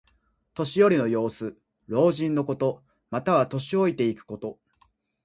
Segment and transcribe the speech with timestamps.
[0.55, 1.59] 年寄りの様子。
[1.85, 2.81] 老人のこと。
[3.11, 4.57] または、年老いていくこと。